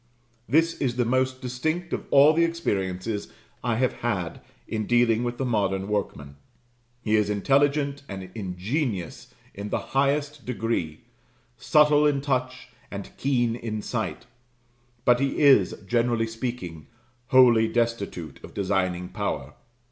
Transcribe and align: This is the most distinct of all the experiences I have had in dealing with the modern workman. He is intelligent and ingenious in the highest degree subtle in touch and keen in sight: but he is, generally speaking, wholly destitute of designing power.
This 0.49 0.73
is 0.81 0.95
the 0.95 1.05
most 1.05 1.41
distinct 1.41 1.93
of 1.93 2.07
all 2.09 2.33
the 2.33 2.43
experiences 2.43 3.31
I 3.63 3.75
have 3.75 3.93
had 4.01 4.41
in 4.67 4.87
dealing 4.87 5.23
with 5.23 5.37
the 5.37 5.45
modern 5.45 5.87
workman. 5.87 6.37
He 7.03 7.15
is 7.15 7.29
intelligent 7.29 8.01
and 8.09 8.31
ingenious 8.33 9.31
in 9.53 9.69
the 9.69 9.77
highest 9.93 10.43
degree 10.43 11.01
subtle 11.55 12.07
in 12.07 12.19
touch 12.19 12.69
and 12.89 13.15
keen 13.17 13.55
in 13.55 13.83
sight: 13.83 14.25
but 15.05 15.19
he 15.19 15.37
is, 15.41 15.77
generally 15.85 16.25
speaking, 16.25 16.87
wholly 17.27 17.67
destitute 17.67 18.43
of 18.43 18.55
designing 18.55 19.07
power. 19.07 19.53